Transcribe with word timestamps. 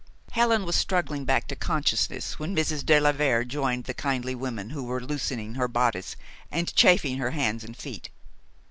Helen 0.31 0.65
was 0.65 0.75
struggling 0.75 1.25
back 1.25 1.47
to 1.49 1.55
consciousness 1.55 2.39
when 2.39 2.55
Mrs. 2.55 2.83
de 2.83 2.99
la 2.99 3.11
Vere 3.11 3.43
joined 3.45 3.83
the 3.83 3.93
kindly 3.93 4.33
women 4.33 4.71
who 4.71 4.83
were 4.83 4.99
loosening 4.99 5.53
her 5.53 5.67
bodice 5.67 6.15
and 6.49 6.75
chafing 6.75 7.19
her 7.19 7.29
hands 7.29 7.63
and 7.63 7.77
feet. 7.77 8.09